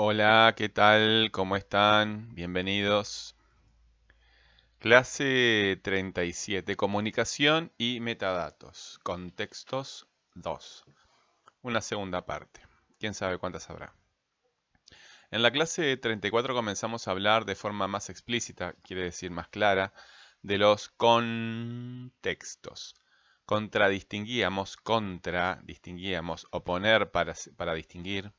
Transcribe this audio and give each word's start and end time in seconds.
Hola, 0.00 0.54
¿qué 0.56 0.68
tal? 0.68 1.30
¿Cómo 1.32 1.56
están? 1.56 2.32
Bienvenidos. 2.32 3.34
Clase 4.78 5.80
37, 5.82 6.76
Comunicación 6.76 7.72
y 7.78 7.98
metadatos. 7.98 9.00
Contextos 9.02 10.06
2. 10.36 10.84
Una 11.62 11.80
segunda 11.80 12.24
parte. 12.24 12.60
¿Quién 13.00 13.12
sabe 13.12 13.38
cuántas 13.38 13.68
habrá? 13.70 13.92
En 15.32 15.42
la 15.42 15.50
clase 15.50 15.96
34 15.96 16.54
comenzamos 16.54 17.08
a 17.08 17.10
hablar 17.10 17.44
de 17.44 17.56
forma 17.56 17.88
más 17.88 18.08
explícita, 18.08 18.74
quiere 18.84 19.02
decir 19.02 19.32
más 19.32 19.48
clara, 19.48 19.92
de 20.42 20.58
los 20.58 20.90
contextos. 20.90 22.94
Contradistinguíamos, 23.46 24.76
contra, 24.76 25.60
distinguíamos, 25.64 26.46
oponer 26.52 27.10
para, 27.10 27.34
para 27.56 27.74
distinguir, 27.74 28.32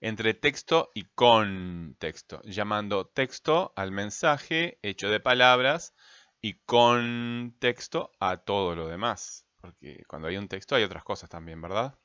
entre 0.00 0.34
texto 0.34 0.90
y 0.94 1.04
contexto, 1.14 2.40
llamando 2.44 3.06
texto 3.06 3.72
al 3.76 3.92
mensaje 3.92 4.78
hecho 4.82 5.10
de 5.10 5.20
palabras 5.20 5.94
y 6.40 6.54
contexto 6.66 8.12
a 8.20 8.38
todo 8.38 8.74
lo 8.74 8.88
demás. 8.88 9.46
Porque 9.60 10.04
cuando 10.06 10.28
hay 10.28 10.36
un 10.36 10.48
texto 10.48 10.74
hay 10.74 10.82
otras 10.82 11.04
cosas 11.04 11.30
también, 11.30 11.60
¿verdad? 11.62 11.98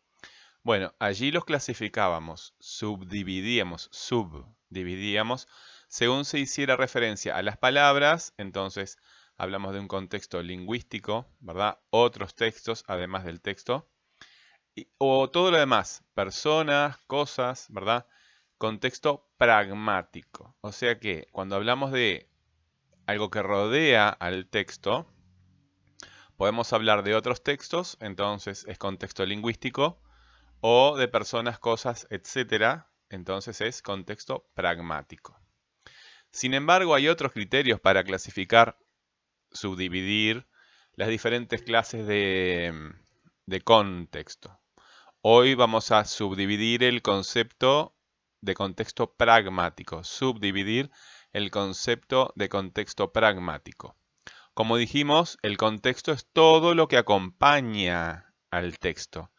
Bueno, 0.63 0.93
allí 0.99 1.31
los 1.31 1.45
clasificábamos, 1.45 2.53
subdividíamos, 2.59 3.89
subdividíamos, 3.91 5.47
según 5.87 6.25
se 6.25 6.39
hiciera 6.39 6.75
referencia 6.75 7.35
a 7.35 7.41
las 7.41 7.57
palabras, 7.57 8.33
entonces 8.37 8.97
hablamos 9.37 9.73
de 9.73 9.79
un 9.79 9.87
contexto 9.87 10.41
lingüístico, 10.43 11.25
¿verdad? 11.39 11.79
Otros 11.89 12.35
textos, 12.35 12.83
además 12.87 13.23
del 13.23 13.41
texto, 13.41 13.89
o 14.97 15.29
todo 15.29 15.51
lo 15.51 15.57
demás, 15.57 16.03
personas, 16.13 16.97
cosas, 17.07 17.67
¿verdad? 17.69 18.07
Contexto 18.57 19.29
pragmático. 19.37 20.55
O 20.61 20.71
sea 20.71 20.99
que 20.99 21.27
cuando 21.31 21.55
hablamos 21.55 21.91
de 21.91 22.29
algo 23.05 23.29
que 23.29 23.41
rodea 23.41 24.09
al 24.09 24.47
texto, 24.47 25.11
podemos 26.37 26.71
hablar 26.73 27.03
de 27.03 27.15
otros 27.15 27.43
textos, 27.43 27.97
entonces 27.99 28.65
es 28.67 28.77
contexto 28.77 29.25
lingüístico, 29.25 30.01
o 30.61 30.97
de 30.97 31.07
personas, 31.07 31.59
cosas, 31.59 32.07
etcétera, 32.09 32.91
entonces 33.09 33.61
es 33.61 33.81
contexto 33.81 34.49
pragmático. 34.53 35.39
Sin 36.31 36.53
embargo, 36.53 36.93
hay 36.93 37.07
otros 37.07 37.31
criterios 37.31 37.79
para 37.79 38.03
clasificar, 38.03 38.77
subdividir 39.51 40.47
las 40.93 41.09
diferentes 41.09 41.61
clases 41.63 42.05
de, 42.05 42.93
de 43.45 43.61
contexto. 43.61 44.58
Hoy 45.21 45.53
vamos 45.53 45.91
a 45.91 46.05
subdividir 46.05 46.81
el 46.81 47.01
concepto 47.01 47.93
de 48.39 48.53
contexto 48.53 49.15
pragmático, 49.15 50.05
subdividir 50.05 50.91
el 51.33 51.51
concepto 51.51 52.31
de 52.37 52.47
contexto 52.47 53.11
pragmático. 53.11 53.97
Como 54.53 54.77
dijimos, 54.77 55.37
el 55.41 55.57
contexto 55.57 56.13
es 56.13 56.25
todo 56.31 56.73
lo 56.73 56.87
que 56.87 56.95
acompaña 56.95 58.33
al 58.49 58.79
texto. 58.79 59.29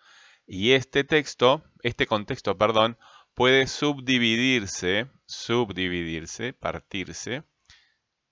Y 0.46 0.72
este 0.72 1.02
texto, 1.02 1.64
este 1.82 2.06
contexto, 2.06 2.58
perdón, 2.58 2.98
puede 3.32 3.66
subdividirse, 3.66 5.10
subdividirse, 5.24 6.52
partirse 6.52 7.44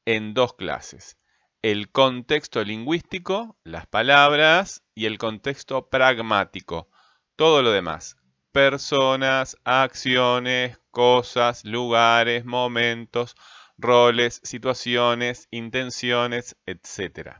en 0.05 0.35
dos 0.35 0.53
clases. 0.53 1.17
El 1.63 1.91
contexto 1.91 2.63
lingüístico, 2.63 3.57
las 3.65 3.87
palabras, 3.87 4.83
y 4.95 5.07
el 5.07 5.17
contexto 5.17 5.89
pragmático, 5.89 6.91
todo 7.39 7.62
lo 7.62 7.70
demás. 7.70 8.17
Personas, 8.50 9.56
acciones, 9.62 10.77
cosas, 10.91 11.64
lugares, 11.64 12.45
momentos, 12.45 13.36
roles, 13.77 14.41
situaciones, 14.42 15.47
intenciones, 15.53 16.56
etc. 16.67 17.36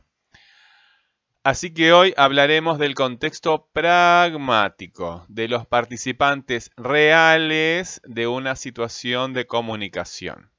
Así 1.43 1.73
que 1.73 1.91
hoy 1.91 2.13
hablaremos 2.15 2.79
del 2.79 2.95
contexto 2.95 3.67
pragmático, 3.73 5.25
de 5.27 5.49
los 5.49 5.67
participantes 5.67 6.71
reales 6.77 7.99
de 8.05 8.27
una 8.27 8.55
situación 8.55 9.33
de 9.33 9.47
comunicación. 9.47 10.49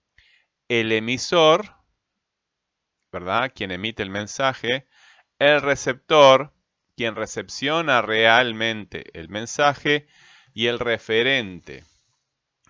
El 0.68 0.92
emisor, 0.92 1.76
¿verdad? 3.10 3.52
Quien 3.54 3.70
emite 3.70 4.02
el 4.02 4.10
mensaje, 4.10 4.86
el 5.38 5.62
receptor, 5.62 6.52
quien 7.00 7.16
recepciona 7.16 8.02
realmente 8.02 9.06
el 9.18 9.30
mensaje 9.30 10.06
y 10.52 10.66
el 10.66 10.78
referente, 10.78 11.82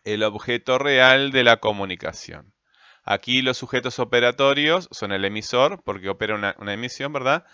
el 0.04 0.22
objeto 0.22 0.78
real 0.78 1.32
de 1.32 1.42
la 1.42 1.56
comunicación. 1.56 2.54
Aquí 3.02 3.42
los 3.42 3.58
sujetos 3.58 3.98
operatorios 3.98 4.88
son 4.92 5.10
el 5.10 5.24
emisor, 5.24 5.82
porque 5.82 6.08
opera 6.08 6.36
una, 6.36 6.72
emisión, 6.72 7.12
¿verdad? 7.12 7.44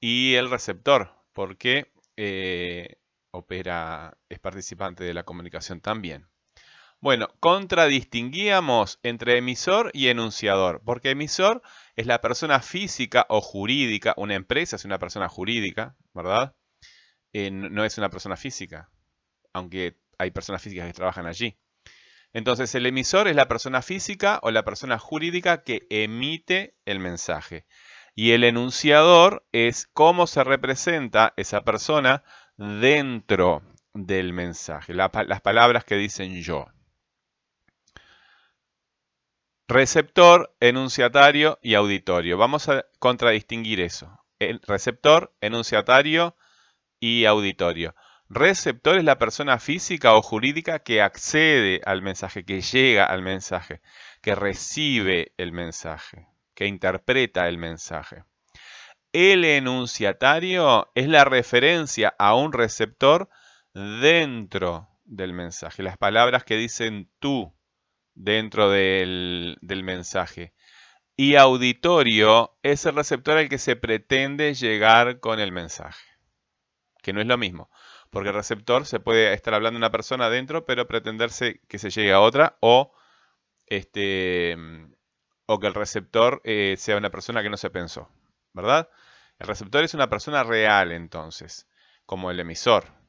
Y 0.00 0.36
el 0.36 0.48
receptor, 0.48 1.12
porque 1.34 1.92
eh, 2.16 2.96
opera, 3.30 4.16
es 4.30 4.38
participante 4.38 5.04
de 5.04 5.12
la 5.12 5.24
comunicación 5.24 5.82
también. 5.82 6.31
Bueno, 7.02 7.26
contradistinguíamos 7.40 9.00
entre 9.02 9.36
emisor 9.36 9.90
y 9.92 10.06
enunciador, 10.06 10.82
porque 10.84 11.10
emisor 11.10 11.60
es 11.96 12.06
la 12.06 12.20
persona 12.20 12.60
física 12.60 13.26
o 13.28 13.40
jurídica, 13.40 14.14
una 14.16 14.36
empresa 14.36 14.76
es 14.76 14.84
una 14.84 15.00
persona 15.00 15.28
jurídica, 15.28 15.96
¿verdad? 16.14 16.54
Eh, 17.32 17.50
no 17.50 17.84
es 17.84 17.98
una 17.98 18.08
persona 18.08 18.36
física, 18.36 18.88
aunque 19.52 19.98
hay 20.16 20.30
personas 20.30 20.62
físicas 20.62 20.86
que 20.86 20.92
trabajan 20.92 21.26
allí. 21.26 21.58
Entonces, 22.32 22.72
el 22.76 22.86
emisor 22.86 23.26
es 23.26 23.34
la 23.34 23.48
persona 23.48 23.82
física 23.82 24.38
o 24.44 24.52
la 24.52 24.64
persona 24.64 24.96
jurídica 24.96 25.64
que 25.64 25.88
emite 25.90 26.76
el 26.84 27.00
mensaje. 27.00 27.66
Y 28.14 28.30
el 28.30 28.44
enunciador 28.44 29.44
es 29.50 29.88
cómo 29.92 30.28
se 30.28 30.44
representa 30.44 31.34
esa 31.36 31.62
persona 31.62 32.22
dentro 32.56 33.64
del 33.92 34.32
mensaje, 34.32 34.94
las 34.94 35.40
palabras 35.40 35.84
que 35.84 35.96
dicen 35.96 36.40
yo. 36.42 36.68
Receptor, 39.68 40.54
enunciatario 40.60 41.58
y 41.62 41.74
auditorio. 41.74 42.36
Vamos 42.36 42.68
a 42.68 42.84
contradistinguir 42.98 43.80
eso. 43.80 44.18
El 44.38 44.60
receptor, 44.66 45.34
enunciatario 45.40 46.36
y 46.98 47.24
auditorio. 47.24 47.94
Receptor 48.28 48.96
es 48.96 49.04
la 49.04 49.18
persona 49.18 49.58
física 49.58 50.14
o 50.14 50.22
jurídica 50.22 50.78
que 50.78 51.02
accede 51.02 51.80
al 51.84 52.02
mensaje, 52.02 52.44
que 52.44 52.60
llega 52.60 53.04
al 53.04 53.22
mensaje, 53.22 53.82
que 54.20 54.34
recibe 54.34 55.32
el 55.36 55.52
mensaje, 55.52 56.28
que 56.54 56.66
interpreta 56.66 57.48
el 57.48 57.58
mensaje. 57.58 58.24
El 59.12 59.44
enunciatario 59.44 60.90
es 60.94 61.08
la 61.08 61.24
referencia 61.24 62.14
a 62.18 62.34
un 62.34 62.52
receptor 62.52 63.28
dentro 63.74 64.88
del 65.04 65.34
mensaje. 65.34 65.82
Las 65.82 65.98
palabras 65.98 66.44
que 66.44 66.56
dicen 66.56 67.10
tú, 67.18 67.54
dentro 68.14 68.70
del, 68.70 69.58
mensaje. 69.62 70.54
Y 71.16 71.36
auditorio 71.36 72.56
es 72.62 72.86
el 72.86 72.96
receptor 72.96 73.38
al 73.38 73.48
que 73.48 73.58
se 73.58 73.76
pretende 73.76 74.54
llegar 74.54 75.20
con 75.20 75.40
el 75.40 75.52
mensaje. 75.52 76.04
Que 77.02 77.12
no 77.12 77.20
es 77.20 77.26
lo 77.26 77.38
mismo. 77.38 77.70
Porque 78.10 78.30
el 78.30 78.34
receptor 78.34 78.86
se 78.86 79.00
puede 79.00 79.32
estar 79.32 79.54
hablando 79.54 79.78
una 79.78 79.90
persona 79.90 80.26
adentro, 80.26 80.64
pero 80.66 80.86
pretenderse 80.86 81.60
que 81.68 81.78
se 81.78 81.90
llegue 81.90 82.12
a 82.12 82.20
otra, 82.20 82.56
o, 82.60 82.92
este, 83.66 84.56
o 85.46 85.58
que 85.58 85.66
el 85.66 85.74
receptor 85.74 86.40
eh, 86.44 86.76
sea 86.78 86.96
una 86.96 87.10
persona 87.10 87.42
que 87.42 87.50
no 87.50 87.56
se 87.56 87.70
pensó. 87.70 88.10
¿Verdad? 88.52 88.88
El 89.38 89.48
receptor 89.48 89.82
es 89.84 89.94
una 89.94 90.08
persona 90.08 90.44
real, 90.44 90.92
entonces, 90.92 91.68
como 92.06 92.30
el 92.30 92.40
emisor 92.40 93.01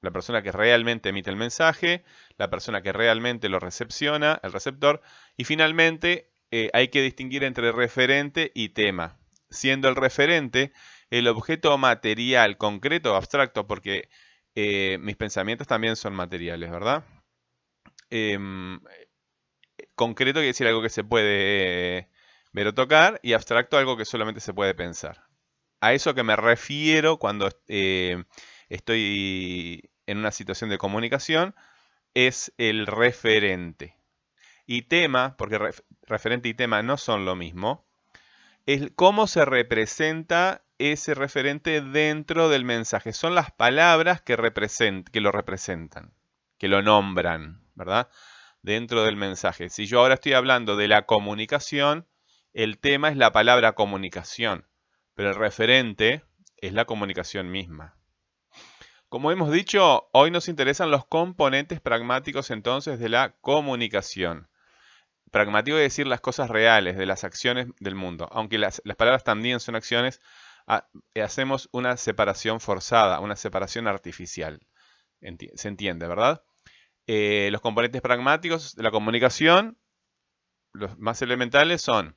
la 0.00 0.10
persona 0.10 0.42
que 0.42 0.52
realmente 0.52 1.08
emite 1.08 1.30
el 1.30 1.36
mensaje, 1.36 2.04
la 2.36 2.50
persona 2.50 2.82
que 2.82 2.92
realmente 2.92 3.48
lo 3.48 3.58
recepciona, 3.58 4.40
el 4.42 4.52
receptor, 4.52 5.02
y 5.36 5.44
finalmente 5.44 6.30
eh, 6.50 6.70
hay 6.72 6.88
que 6.88 7.02
distinguir 7.02 7.44
entre 7.44 7.72
referente 7.72 8.52
y 8.54 8.70
tema, 8.70 9.18
siendo 9.50 9.88
el 9.88 9.96
referente 9.96 10.72
el 11.10 11.28
objeto 11.28 11.76
material, 11.78 12.58
concreto 12.58 13.12
o 13.12 13.16
abstracto, 13.16 13.66
porque 13.66 14.08
eh, 14.54 14.98
mis 15.00 15.16
pensamientos 15.16 15.66
también 15.66 15.96
son 15.96 16.14
materiales, 16.14 16.70
¿verdad? 16.70 17.04
Em, 18.10 18.80
concreto 19.94 20.38
quiere 20.38 20.48
decir 20.48 20.66
algo 20.66 20.82
que 20.82 20.88
se 20.90 21.04
puede 21.04 22.08
ver 22.52 22.66
o 22.68 22.74
tocar, 22.74 23.20
y 23.22 23.32
abstracto 23.32 23.78
algo 23.78 23.96
que 23.96 24.04
solamente 24.04 24.40
se 24.40 24.54
puede 24.54 24.74
pensar. 24.74 25.24
A 25.80 25.94
eso 25.94 26.14
que 26.14 26.22
me 26.24 26.36
refiero 26.36 27.18
cuando 27.18 27.50
eh, 27.68 28.24
estoy 28.68 29.90
en 30.06 30.18
una 30.18 30.30
situación 30.30 30.70
de 30.70 30.78
comunicación 30.78 31.54
es 32.14 32.52
el 32.58 32.86
referente. 32.86 33.96
Y 34.66 34.82
tema, 34.82 35.36
porque 35.36 35.58
referente 36.02 36.48
y 36.48 36.54
tema 36.54 36.82
no 36.82 36.96
son 36.96 37.24
lo 37.24 37.34
mismo, 37.36 37.86
es 38.66 38.90
cómo 38.96 39.26
se 39.26 39.44
representa 39.44 40.62
ese 40.78 41.14
referente 41.14 41.80
dentro 41.80 42.48
del 42.48 42.64
mensaje. 42.64 43.12
Son 43.12 43.34
las 43.34 43.50
palabras 43.50 44.20
que, 44.20 44.36
que 45.10 45.20
lo 45.20 45.32
representan, 45.32 46.12
que 46.58 46.68
lo 46.68 46.82
nombran, 46.82 47.62
¿verdad? 47.74 48.08
dentro 48.62 49.04
del 49.04 49.16
mensaje. 49.16 49.68
Si 49.68 49.86
yo 49.86 50.00
ahora 50.00 50.14
estoy 50.14 50.32
hablando 50.34 50.76
de 50.76 50.88
la 50.88 51.06
comunicación, 51.06 52.06
el 52.52 52.78
tema 52.78 53.08
es 53.08 53.16
la 53.16 53.32
palabra 53.32 53.72
comunicación, 53.72 54.66
pero 55.14 55.30
el 55.30 55.36
referente 55.36 56.24
es 56.56 56.72
la 56.72 56.84
comunicación 56.84 57.50
misma. 57.50 57.96
Como 59.08 59.32
hemos 59.32 59.50
dicho, 59.50 60.10
hoy 60.12 60.30
nos 60.30 60.48
interesan 60.48 60.90
los 60.90 61.06
componentes 61.06 61.80
pragmáticos 61.80 62.50
entonces 62.50 62.98
de 62.98 63.08
la 63.08 63.34
comunicación. 63.40 64.48
Pragmático 65.30 65.78
es 65.78 65.84
decir 65.84 66.06
las 66.06 66.20
cosas 66.20 66.50
reales, 66.50 66.98
de 66.98 67.06
las 67.06 67.24
acciones 67.24 67.68
del 67.80 67.94
mundo. 67.94 68.28
Aunque 68.32 68.58
las, 68.58 68.82
palabras 68.98 69.24
también 69.24 69.60
son 69.60 69.76
acciones, 69.76 70.20
hacemos 71.14 71.70
una 71.72 71.96
separación 71.96 72.60
forzada, 72.60 73.20
una 73.20 73.36
separación 73.36 73.88
artificial. 73.88 74.60
se 75.54 75.68
entiende, 75.68 76.06
¿verdad? 76.06 76.42
Eh, 77.06 77.48
los 77.50 77.62
componentes 77.62 78.02
pragmáticos 78.02 78.76
de 78.76 78.82
la 78.82 78.90
comunicación, 78.90 79.78
los 80.74 80.98
más 80.98 81.22
elementales 81.22 81.80
son 81.80 82.14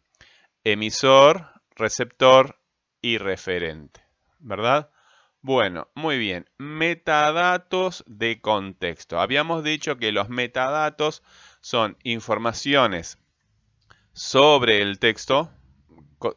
emisor, 0.65 1.61
receptor 1.73 2.59
y 3.01 3.17
referente, 3.17 4.01
¿verdad? 4.39 4.91
Bueno, 5.43 5.87
muy 5.95 6.19
bien. 6.19 6.47
Metadatos 6.59 8.03
de 8.05 8.41
contexto. 8.41 9.19
Habíamos 9.19 9.63
dicho 9.63 9.97
que 9.97 10.11
los 10.11 10.29
metadatos 10.29 11.23
son 11.61 11.97
informaciones 12.03 13.17
sobre 14.13 14.83
el 14.83 14.99
texto, 14.99 15.51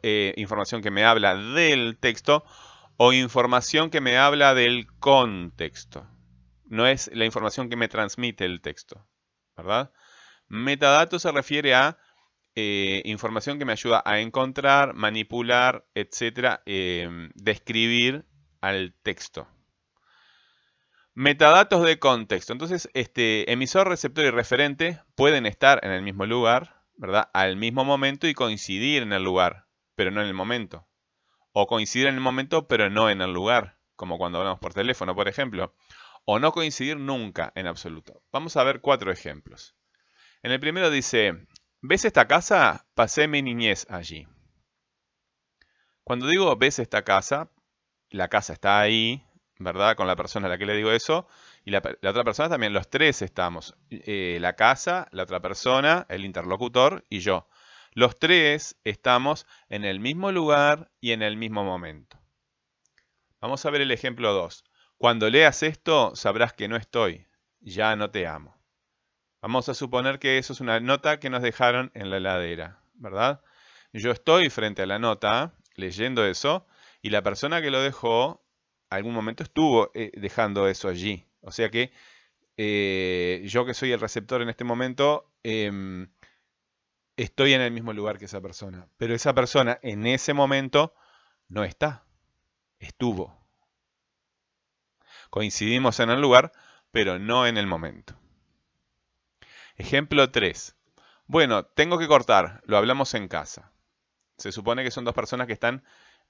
eh, 0.01 0.33
información 0.37 0.81
que 0.81 0.89
me 0.89 1.05
habla 1.05 1.35
del 1.35 1.97
texto 1.99 2.45
o 2.97 3.13
información 3.13 3.91
que 3.91 4.01
me 4.01 4.17
habla 4.17 4.55
del 4.55 4.87
contexto. 4.99 6.07
No 6.65 6.87
es 6.87 7.11
la 7.13 7.25
información 7.25 7.69
que 7.69 7.75
me 7.75 7.87
transmite 7.87 8.45
el 8.45 8.61
texto, 8.61 9.05
¿verdad? 9.55 9.91
Metadatos 10.47 11.21
se 11.21 11.31
refiere 11.31 11.75
a 11.75 11.99
eh, 12.55 13.03
información 13.05 13.59
que 13.59 13.65
me 13.65 13.73
ayuda 13.73 14.01
a 14.03 14.19
encontrar, 14.19 14.95
manipular, 14.95 15.85
etcétera, 15.93 16.63
eh, 16.65 17.29
describir 17.35 18.25
al 18.65 18.95
texto. 19.03 19.47
Metadatos 21.13 21.85
de 21.85 21.99
contexto. 21.99 22.51
Entonces, 22.51 22.89
este 22.95 23.51
emisor, 23.51 23.87
receptor 23.87 24.25
y 24.25 24.31
referente 24.31 24.99
pueden 25.13 25.45
estar 25.45 25.79
en 25.85 25.91
el 25.91 26.01
mismo 26.01 26.25
lugar, 26.25 26.81
¿verdad? 26.95 27.29
Al 27.33 27.57
mismo 27.57 27.85
momento 27.85 28.27
y 28.27 28.33
coincidir 28.33 29.03
en 29.03 29.13
el 29.13 29.23
lugar, 29.23 29.67
pero 29.93 30.09
no 30.09 30.21
en 30.21 30.27
el 30.27 30.33
momento. 30.33 30.87
O 31.51 31.67
coincidir 31.67 32.07
en 32.07 32.15
el 32.15 32.21
momento, 32.21 32.67
pero 32.67 32.89
no 32.89 33.11
en 33.11 33.21
el 33.21 33.31
lugar, 33.31 33.77
como 33.95 34.17
cuando 34.17 34.39
hablamos 34.39 34.59
por 34.59 34.73
teléfono, 34.73 35.13
por 35.13 35.27
ejemplo. 35.27 35.75
O 36.25 36.39
no 36.39 36.51
coincidir 36.51 36.97
nunca 36.97 37.51
en 37.53 37.67
absoluto. 37.67 38.23
Vamos 38.31 38.57
a 38.57 38.63
ver 38.63 38.81
cuatro 38.81 39.11
ejemplos. 39.11 39.75
En 40.41 40.51
el 40.51 40.59
primero 40.59 40.89
dice, 40.89 41.45
¿ves 41.81 42.03
esta 42.03 42.27
casa? 42.27 42.87
Pasé 42.95 43.27
mi 43.27 43.43
niñez 43.43 43.85
allí. 43.91 44.27
Cuando 46.03 46.27
digo 46.27 46.55
ves 46.55 46.79
esta 46.79 47.03
casa, 47.03 47.51
la 48.15 48.27
casa 48.29 48.53
está 48.53 48.79
ahí, 48.79 49.23
¿verdad? 49.59 49.95
Con 49.95 50.07
la 50.07 50.15
persona 50.15 50.47
a 50.47 50.49
la 50.49 50.57
que 50.57 50.65
le 50.65 50.75
digo 50.75 50.91
eso. 50.91 51.27
Y 51.63 51.71
la, 51.71 51.79
otra 51.79 52.23
persona 52.23 52.49
también, 52.49 52.73
los 52.73 52.89
tres 52.89 53.21
estamos. 53.21 53.75
Eh, 53.89 54.37
la 54.41 54.55
casa, 54.55 55.07
la 55.11 55.23
otra 55.23 55.41
persona, 55.41 56.05
el 56.09 56.25
interlocutor 56.25 57.03
y 57.09 57.19
yo. 57.19 57.47
Los 57.93 58.19
tres 58.19 58.77
estamos 58.83 59.47
en 59.69 59.85
el 59.85 59.99
mismo 59.99 60.31
lugar 60.31 60.91
y 60.99 61.11
en 61.11 61.21
el 61.21 61.37
mismo 61.37 61.63
momento. 61.63 62.19
Vamos 63.39 63.65
a 63.65 63.69
ver 63.69 63.81
el 63.81 63.91
ejemplo 63.91 64.33
2. 64.33 64.63
Cuando 64.97 65.29
leas 65.29 65.63
esto, 65.63 66.15
sabrás 66.15 66.53
que 66.53 66.67
no 66.67 66.75
estoy. 66.75 67.27
Ya 67.59 67.95
no 67.95 68.11
te 68.11 68.27
amo. 68.27 68.57
Vamos 69.41 69.69
a 69.69 69.73
suponer 69.73 70.19
que 70.19 70.37
eso 70.37 70.53
es 70.53 70.59
una 70.59 70.79
nota 70.79 71.19
que 71.19 71.29
nos 71.29 71.41
dejaron 71.41 71.91
en 71.93 72.09
la 72.09 72.17
heladera, 72.17 72.79
¿verdad? 72.95 73.41
Yo 73.93 74.11
estoy 74.11 74.49
frente 74.49 74.81
a 74.81 74.87
la 74.87 74.99
nota 74.99 75.53
leyendo 75.75 76.25
eso 76.25 76.65
y 77.05 77.11
la 77.11 77.21
persona 77.21 77.61
que 77.61 77.69
lo 77.69 77.83
dejó, 77.83 78.43
algún 78.89 79.13
momento 79.13 79.43
estuvo 79.43 79.91
eh, 79.93 80.09
dejando 80.15 80.67
eso 80.67 80.87
allí. 80.87 81.23
O 81.41 81.51
sea 81.51 81.69
que 81.69 81.91
eh, 82.57 83.43
yo 83.45 83.63
que 83.63 83.75
soy 83.75 83.91
el 83.91 83.99
receptor 83.99 84.41
en 84.41 84.49
este 84.49 84.63
momento, 84.63 85.31
em, 85.43 86.09
estoy 87.15 87.53
en 87.53 87.61
el 87.61 87.71
mismo 87.71 87.93
lugar 87.93 88.17
que 88.17 88.25
esa 88.25 88.41
persona. 88.41 88.87
Pero 88.97 89.13
esa 89.13 89.35
persona 89.35 89.77
en 89.83 90.07
ese 90.07 90.33
momento 90.33 90.95
no 91.47 91.63
está. 91.63 92.07
Estuvo. 92.79 93.37
Coincidimos 95.29 95.99
en 95.99 96.09
el 96.09 96.19
lugar, 96.19 96.53
pero 96.89 97.19
no 97.19 97.45
en 97.45 97.57
el 97.57 97.67
momento. 97.67 98.15
Ejemplo 99.75 100.31
3. 100.31 100.75
Bueno, 101.27 101.65
tengo 101.65 101.99
que 101.99 102.07
cortar, 102.07 102.63
lo 102.65 102.77
hablamos 102.77 103.13
en 103.13 103.27
casa. 103.27 103.71
Se 104.37 104.51
supone 104.51 104.83
que 104.83 104.89
son 104.89 105.05
dos 105.05 105.13
personas 105.13 105.45
que 105.45 105.53
están 105.53 105.83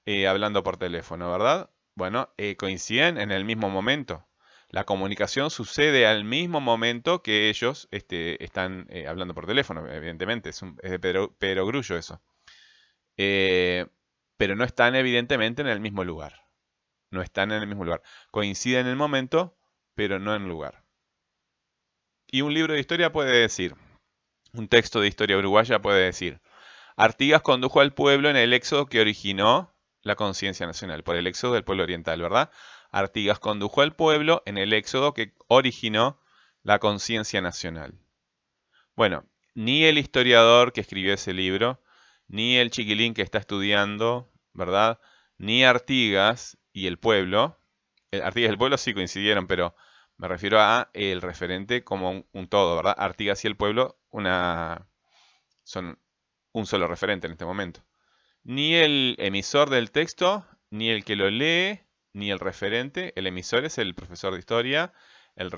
eh, 0.06 0.28
hablando 0.28 0.62
por 0.62 0.76
teléfono, 0.76 1.30
¿verdad? 1.30 1.70
Bueno, 1.96 2.32
eh, 2.36 2.56
coinciden 2.56 3.18
en 3.18 3.32
el 3.32 3.44
mismo 3.44 3.70
momento. 3.70 4.26
La 4.70 4.84
comunicación 4.84 5.50
sucede 5.50 6.06
al 6.06 6.24
mismo 6.24 6.60
momento 6.60 7.22
que 7.22 7.48
ellos 7.48 7.88
este, 7.90 8.42
están 8.44 8.86
eh, 8.90 9.06
hablando 9.08 9.34
por 9.34 9.46
teléfono, 9.46 9.86
evidentemente. 9.90 10.50
Es, 10.50 10.60
de 10.82 10.98
Pedro, 10.98 11.66
Grullo 11.66 11.96
eso. 11.96 12.22
pero 13.16 14.56
no 14.56 14.64
están 14.64 14.94
evidentemente 14.94 15.62
en 15.62 15.68
el 15.68 15.80
mismo 15.80 16.04
lugar. 16.04 16.46
No 17.10 17.22
están 17.22 17.52
en 17.52 17.62
el 17.62 17.68
mismo 17.68 17.84
lugar. 17.84 18.02
Coinciden 18.30 18.82
en 18.82 18.88
el 18.88 18.96
momento, 18.96 19.56
pero 19.94 20.18
no 20.18 20.34
en 20.34 20.42
el 20.42 20.48
lugar. 20.48 20.84
Y 22.28 22.42
un 22.42 22.54
libro 22.54 22.74
de 22.74 22.80
historia 22.80 23.12
puede 23.12 23.40
decir, 23.40 23.74
un 24.52 24.68
texto 24.68 25.00
de 25.00 25.08
historia 25.08 25.38
uruguaya 25.38 25.80
puede 25.80 26.04
decir, 26.04 26.40
Artigas 26.96 27.42
condujo 27.42 27.80
al 27.80 27.92
pueblo 27.92 28.30
en 28.30 28.36
el 28.36 28.52
éxodo 28.52 28.86
que 28.86 29.00
originó 29.00 29.75
la 30.06 30.14
conciencia 30.14 30.66
nacional, 30.66 31.02
por 31.02 31.16
el 31.16 31.26
éxodo 31.26 31.54
del 31.54 31.64
pueblo 31.64 31.82
oriental, 31.82 32.22
¿verdad? 32.22 32.50
Artigas 32.92 33.40
condujo 33.40 33.82
al 33.82 33.96
pueblo 33.96 34.42
en 34.46 34.56
el 34.56 34.72
éxodo 34.72 35.12
que 35.14 35.34
originó 35.48 36.20
la 36.62 36.78
conciencia 36.78 37.40
nacional. 37.42 37.98
Bueno, 38.94 39.24
ni 39.54 39.84
el 39.84 39.98
historiador 39.98 40.72
que 40.72 40.80
escribió 40.80 41.12
ese 41.12 41.32
libro, 41.32 41.82
ni 42.28 42.56
el 42.56 42.70
chiquilín 42.70 43.14
que 43.14 43.22
está 43.22 43.38
estudiando, 43.38 44.30
¿verdad? 44.52 45.00
Ni 45.38 45.64
Artigas 45.64 46.56
y 46.72 46.86
el 46.86 46.98
pueblo, 46.98 47.58
Artigas 48.12 48.48
y 48.50 48.52
el 48.52 48.58
pueblo 48.58 48.78
sí 48.78 48.94
coincidieron, 48.94 49.48
pero 49.48 49.74
me 50.18 50.28
refiero 50.28 50.60
a 50.60 50.88
el 50.94 51.20
referente 51.20 51.82
como 51.82 52.10
un, 52.12 52.28
un 52.32 52.48
todo, 52.48 52.76
¿verdad? 52.76 52.94
Artigas 52.96 53.44
y 53.44 53.48
el 53.48 53.56
pueblo 53.56 53.98
una, 54.10 54.86
son 55.64 55.98
un 56.52 56.64
solo 56.64 56.86
referente 56.86 57.26
en 57.26 57.32
este 57.32 57.44
momento 57.44 57.82
ni 58.46 58.76
el 58.76 59.16
emisor 59.18 59.70
del 59.70 59.90
texto, 59.90 60.46
ni 60.70 60.88
el 60.90 61.04
que 61.04 61.16
lo 61.16 61.28
lee, 61.30 61.80
ni 62.12 62.30
el 62.30 62.38
referente. 62.38 63.12
El 63.16 63.26
emisor 63.26 63.64
es 63.64 63.76
el 63.76 63.94
profesor 63.94 64.32
de 64.32 64.38
historia, 64.38 64.92
el, 65.34 65.50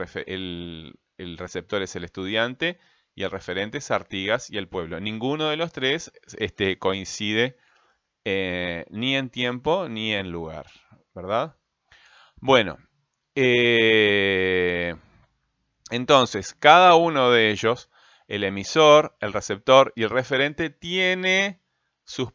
receptor 1.37 1.83
es 1.83 1.95
el 1.97 2.05
estudiante 2.05 2.79
y 3.15 3.25
el 3.25 3.31
referente 3.31 3.79
es 3.79 3.91
Artigas 3.91 4.51
y 4.51 4.57
el 4.57 4.69
pueblo. 4.69 5.01
Ninguno 5.01 5.51
de 5.51 5.59
los 5.59 5.71
tres 5.73 6.13
este, 6.39 6.79
coincide 6.79 7.59
eh, 8.25 8.87
ni 8.89 9.17
en 9.17 9.29
tiempo 9.29 9.89
ni 9.91 10.15
en 10.15 10.31
lugar, 10.33 10.67
¿verdad? 11.15 11.57
Bueno, 12.37 12.79
eh, 13.35 14.95
entonces 15.91 16.55
cada 16.55 16.95
uno 16.95 17.31
de 17.31 17.51
ellos, 17.51 17.91
el 18.29 18.45
emisor, 18.45 19.15
el 19.21 19.35
receptor 19.35 19.93
y 19.95 20.05
el 20.05 20.11
referente, 20.11 20.71
tiene 20.71 21.61
sus 22.09 22.33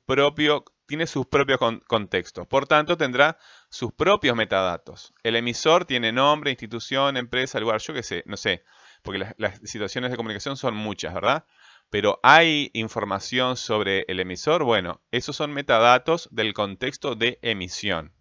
tiene 0.86 1.08
sus 1.08 1.26
propios 1.26 1.60
contextos. 1.88 2.48
Por 2.48 2.68
tanto, 2.68 2.96
tendrá 2.96 3.40
sus 3.70 3.92
propios 3.92 4.36
metadatos. 4.36 5.14
El 5.24 5.36
emisor 5.36 5.86
tiene 5.86 6.12
nombre, 6.12 6.52
institución, 6.52 7.18
empresa, 7.18 7.60
lugar, 7.60 7.82
yo 7.82 7.94
qué 7.96 8.04
sé, 8.04 8.24
no 8.28 8.38
sé, 8.38 8.64
porque 9.02 9.26
las, 9.38 9.60
situaciones 9.64 10.12
de 10.12 10.18
comunicación 10.18 10.58
son 10.58 10.76
muchas, 10.76 11.16
¿verdad? 11.16 11.46
Pero 11.90 12.20
hay 12.22 12.70
información 12.74 13.58
sobre 13.58 14.06
el 14.08 14.20
emisor. 14.20 14.64
Bueno, 14.64 15.02
esos 15.10 15.36
son 15.36 15.52
metadatos 15.52 16.30
del 16.32 16.54
contexto 16.54 17.16
de 17.16 17.40
emisión. 17.42 18.14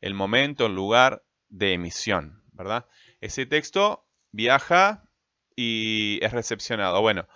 El 0.00 0.14
momento, 0.14 0.66
el 0.66 0.74
lugar 0.74 1.22
de 1.48 1.74
emisión, 1.74 2.42
¿verdad? 2.52 2.86
Ese 3.20 3.46
texto 3.46 4.08
viaja 4.32 5.04
y 5.54 6.18
es 6.22 6.32
recepcionado. 6.32 7.00
Bueno, 7.00 7.28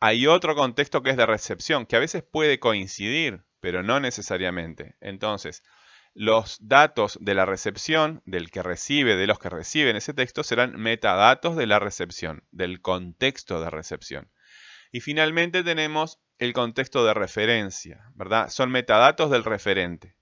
hay 0.00 0.26
otro 0.26 0.54
contexto 0.54 1.02
que 1.02 1.10
es 1.10 1.16
de 1.16 1.26
recepción, 1.26 1.86
que 1.86 1.96
a 1.96 2.00
veces 2.00 2.22
puede 2.22 2.60
coincidir, 2.60 3.44
pero 3.60 3.82
no 3.82 4.00
necesariamente. 4.00 4.96
Entonces, 5.00 5.62
los 6.14 6.58
datos 6.60 7.18
de 7.20 7.34
la 7.34 7.46
recepción, 7.46 8.22
del 8.24 8.50
que 8.50 8.62
recibe, 8.62 9.16
de 9.16 9.26
los 9.26 9.38
que 9.38 9.50
reciben 9.50 9.96
ese 9.96 10.14
texto, 10.14 10.42
serán 10.42 10.76
metadatos 10.76 11.56
de 11.56 11.66
la 11.66 11.78
recepción, 11.78 12.44
del 12.50 12.80
contexto 12.80 13.60
de 13.60 13.70
recepción. 13.70 14.30
Y 14.90 15.00
finalmente 15.00 15.62
tenemos 15.62 16.20
el 16.38 16.52
contexto 16.52 17.04
de 17.04 17.14
referencia, 17.14 18.10
¿verdad? 18.14 18.48
Son 18.50 18.70
metadatos 18.70 19.30
del 19.30 19.44
referente. 19.44 20.16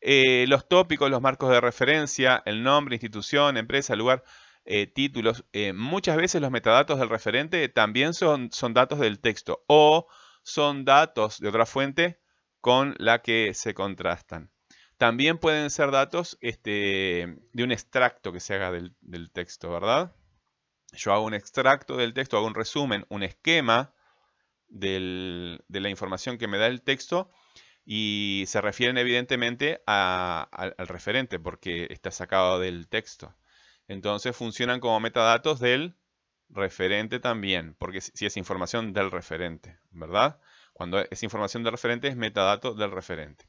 Eh, 0.00 0.46
los 0.48 0.68
tópicos, 0.68 1.10
los 1.10 1.20
marcos 1.20 1.50
de 1.50 1.60
referencia, 1.60 2.42
el 2.44 2.62
nombre, 2.62 2.96
institución, 2.96 3.56
empresa, 3.56 3.94
lugar, 3.94 4.24
eh, 4.64 4.86
títulos, 4.86 5.44
eh, 5.52 5.72
muchas 5.72 6.16
veces 6.16 6.40
los 6.40 6.50
metadatos 6.50 6.98
del 6.98 7.08
referente 7.08 7.68
también 7.68 8.14
son, 8.14 8.52
son 8.52 8.74
datos 8.74 9.00
del 9.00 9.20
texto 9.20 9.64
o 9.66 10.06
son 10.42 10.84
datos 10.84 11.40
de 11.40 11.48
otra 11.48 11.66
fuente 11.66 12.20
con 12.60 12.94
la 12.98 13.22
que 13.22 13.54
se 13.54 13.74
contrastan. 13.74 14.52
También 14.98 15.38
pueden 15.38 15.70
ser 15.70 15.90
datos 15.90 16.38
este, 16.40 17.38
de 17.52 17.64
un 17.64 17.72
extracto 17.72 18.32
que 18.32 18.38
se 18.38 18.54
haga 18.54 18.70
del, 18.70 19.30
texto, 19.32 19.70
¿verdad? 19.72 20.14
Yo 20.92 21.12
hago 21.12 21.24
un 21.24 21.34
extracto 21.34 21.96
del 21.96 22.14
texto, 22.14 22.36
hago 22.36 22.46
un 22.46 22.54
resumen, 22.54 23.04
un 23.08 23.24
esquema 23.24 23.92
de 24.68 25.58
la 25.68 25.88
información 25.90 26.38
que 26.38 26.46
me 26.46 26.56
da 26.56 26.68
el 26.68 26.82
texto 26.82 27.32
y 27.84 28.44
se 28.46 28.60
refieren 28.60 28.96
evidentemente 28.96 29.82
al 29.86 30.88
referente 30.88 31.40
porque 31.40 31.88
está 31.90 32.12
sacado 32.12 32.60
del 32.60 32.88
texto. 32.88 33.34
Entonces 33.92 34.34
funcionan 34.34 34.80
como 34.80 35.00
metadatos 35.00 35.60
del 35.60 35.96
referente 36.48 37.20
también, 37.20 37.74
porque 37.78 38.00
si 38.00 38.26
es 38.26 38.36
información 38.36 38.92
del 38.92 39.10
referente, 39.10 39.78
¿verdad? 39.90 40.40
Cuando 40.72 40.98
es 40.98 41.22
información 41.22 41.62
del 41.62 41.72
referente 41.72 42.08
es 42.08 42.16
metadato 42.16 42.74
del 42.74 42.90
referente. 42.90 43.46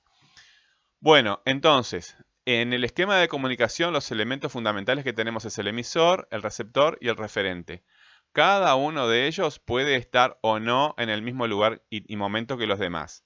Bueno, 0.99 1.41
entonces, 1.45 2.17
en 2.45 2.73
el 2.73 2.83
esquema 2.83 3.17
de 3.17 3.27
comunicación 3.27 3.93
los 3.93 4.11
elementos 4.11 4.51
fundamentales 4.51 5.03
que 5.03 5.13
tenemos 5.13 5.45
es 5.45 5.57
el 5.59 5.67
emisor, 5.67 6.27
el 6.31 6.41
receptor 6.41 6.97
y 6.99 7.07
el 7.07 7.17
referente. 7.17 7.83
Cada 8.33 8.75
uno 8.75 9.07
de 9.07 9.27
ellos 9.27 9.59
puede 9.59 9.95
estar 9.95 10.39
o 10.41 10.59
no 10.59 10.95
en 10.97 11.09
el 11.09 11.21
mismo 11.21 11.47
lugar 11.47 11.83
y, 11.89 12.15
momento 12.17 12.57
que 12.57 12.67
los 12.67 12.79
demás. 12.79 13.23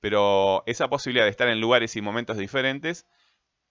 Pero 0.00 0.62
esa 0.66 0.88
posibilidad 0.88 1.24
de 1.24 1.30
estar 1.30 1.48
en 1.48 1.60
lugares 1.60 1.96
y 1.96 2.02
momentos 2.02 2.36
diferentes 2.36 3.06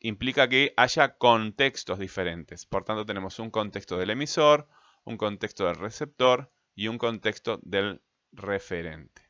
implica 0.03 0.47
que 0.49 0.73
haya 0.77 1.17
contextos 1.17 1.97
diferentes. 1.97 2.67
Por 2.67 2.83
tanto, 2.83 3.05
tenemos 3.05 3.39
un 3.39 3.49
contexto 3.49 3.97
del 3.97 4.11
emisor, 4.11 4.67
un 5.05 5.17
contexto 5.17 5.65
del 5.65 5.77
receptor 5.77 6.51
y 6.75 6.89
un 6.89 6.97
contexto 6.97 7.59
del 7.63 8.03
referente. 8.31 9.23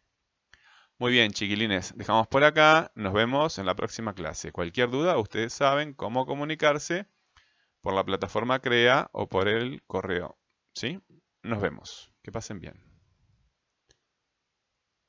Muy 0.98 1.12
bien, 1.12 1.32
chiquilines, 1.32 1.94
dejamos 1.96 2.28
por 2.28 2.44
acá. 2.44 2.92
Nos 2.96 3.14
vemos 3.14 3.60
en 3.60 3.66
la 3.66 3.76
próxima 3.76 4.14
clase. 4.14 4.52
Cualquier 4.52 4.90
duda, 4.90 5.18
ustedes 5.18 5.54
saben 5.54 5.94
cómo 5.94 6.26
comunicarse 6.26 7.08
por 7.82 7.94
la 7.94 8.04
plataforma 8.04 8.60
CREA 8.60 9.10
o 9.12 9.30
por 9.30 9.48
el 9.48 9.84
correo. 9.86 10.38
¿Sí? 10.74 11.00
Nos 11.44 11.62
vemos. 11.62 12.12
Que 12.24 12.32
pasen 12.32 12.60
bien. 12.60 12.93